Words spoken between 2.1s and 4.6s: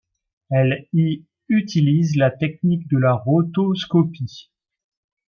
la technique de la rotoscopie.